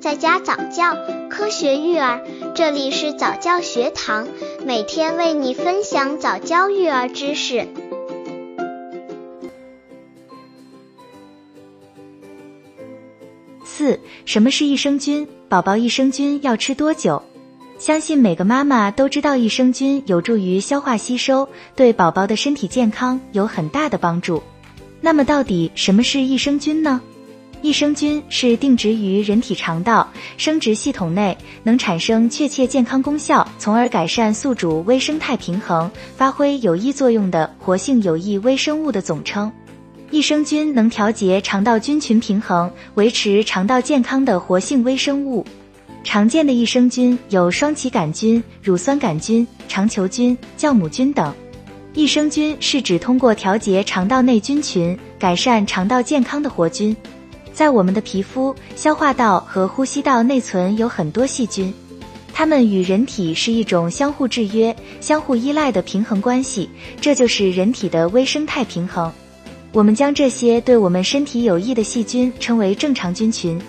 [0.00, 0.96] 在家早教，
[1.28, 2.22] 科学育儿，
[2.54, 4.28] 这里是早教学堂，
[4.64, 7.66] 每天为你分享早教育儿知识。
[13.64, 15.26] 四，什么是益生菌？
[15.48, 17.20] 宝宝益生菌要吃多久？
[17.76, 24.40] 相信每个妈妈都知道，益生菌有助于消化吸收，对宝宝的身体健康有很大的帮助。
[25.00, 27.00] 那么，到底什么是益生菌呢？
[27.60, 39.50] 益生菌是定植于人体肠道、生殖系统内，能产生确切健康功效，从而改善宿主微生态平衡，发挥有益作用的活性有益微生物的总称。
[40.10, 45.44] 益生菌能调节肠道菌群平衡，维持肠道健康的活性微生物。
[46.04, 51.34] 常见的益生菌有双歧杆菌、乳酸杆菌、肠球菌、酵母菌等。
[51.92, 56.96] 益生菌是指通过调节肠道内菌群，改善肠道健康的活菌。
[57.58, 61.74] 在我们的皮肤、消化道和呼吸道内存有很多细菌，
[62.32, 69.12] 它们与人体是一种相互制约、相互依赖的平衡关系，这就是人体的微生态平衡。
[69.72, 73.60] 我们将这些对我们身体有益的细菌称为正常菌群，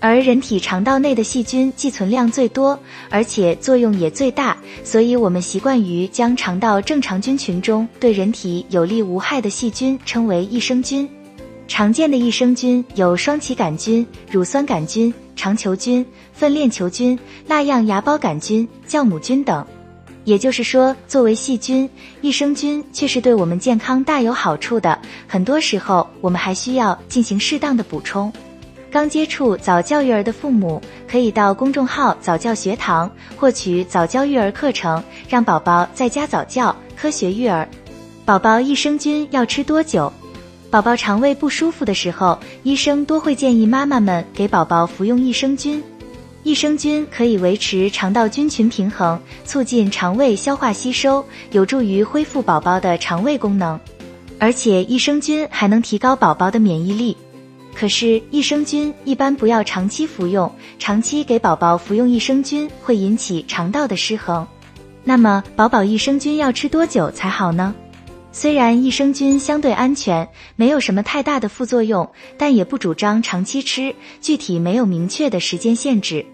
[0.00, 2.78] 而人体肠道内的细菌寄存量最多，
[3.10, 11.06] 而且作用也最大，所以我们习惯于将肠道正常菌群中对人体有利无害的细菌称为益生菌。
[11.68, 19.66] 常见的益生菌有双歧杆菌、乳酸杆菌、肠球菌、粪链球菌、蜡样芽孢杆菌、酵母菌等。
[20.24, 21.88] 也就是说，作为细菌，
[22.20, 24.98] 益生菌却是对我们健康大有好处的。
[25.28, 28.32] 很多时候，我们还需要进行适当的补充。
[28.90, 37.68] 刚接触早教育儿的父母，可以到公众号早教学堂获取早教育儿课程，让宝宝在家早教，科学育儿。
[38.24, 40.12] 宝宝益生菌要吃多久？
[40.76, 45.82] 宝宝肠胃不舒服的时候，医生多会建议妈妈们给宝宝服用益生菌。
[46.42, 53.80] 益生菌可以维持肠道菌群平衡，促进肠胃消化吸收，有助于恢复宝宝的肠胃功能。
[54.38, 57.16] 而且益生菌还能提高宝宝的免疫力。
[57.74, 64.46] 可是益生菌一般不要长期服用，长期给宝宝服用益生菌会引起肠道的失衡。
[65.04, 67.74] 那么宝宝益生菌要吃多久才好呢？
[68.38, 76.26] 虽然益生菌相对安全，没有什么太大的副作用，但也不主张长期吃，具体没有明确的时间限制。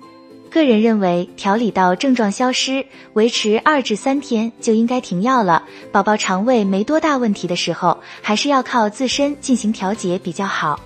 [0.51, 5.63] 个人认为，调理到症状消失，维持二至三天就应该停药了。
[5.93, 10.81] 宝宝肠胃没多大问题的时候，还是要靠自身进行调节比较好。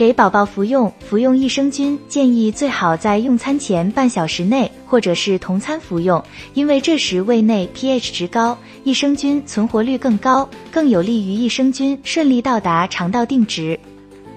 [0.00, 6.24] 给宝宝服用服用益生菌，建议最好在用餐前半小时内，或者是同餐服用，
[6.54, 13.78] 因为这时胃内 pH 值高，益生菌存活率更高，更有利于益生菌顺利到达肠道定植。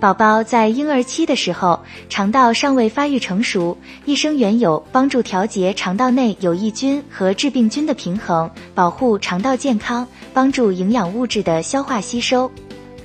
[0.02, 12.52] 宝宝在婴儿期的时候，肠道尚未发育成熟，益生元有帮助调节肠道内有益菌和致病菌的平衡，保护肠道健康，帮助营养物质的消化吸收。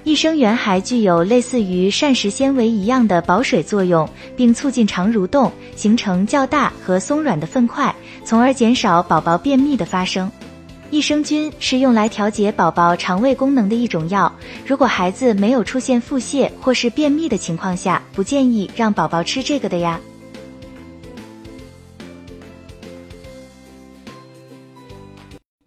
[0.08, 10.32] 益生元还具有类似于膳食纤维一样的保水作用，并促进肠蠕动，形成较大和松软的粪块，从而减少宝宝便秘的发生。
[10.90, 14.32] 益生菌是用来调节宝宝肠胃功能的一种药，
[14.66, 20.00] 如果孩子没有出现腹泻或是便秘的情况下，不建议让宝宝吃这个的呀。